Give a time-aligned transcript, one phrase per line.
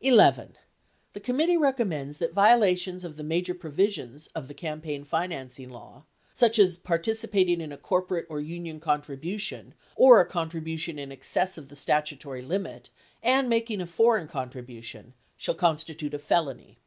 [0.00, 0.56] 11.
[1.12, 6.58] The committee recommends that violations of the major provisions of the campaign financing law, such
[6.58, 11.76] as participating in a corporate or union contribution or a contribution in excess of the
[11.76, 12.88] statutory limit,
[13.22, 16.78] and making a foreign contribution, shall constitute a felony.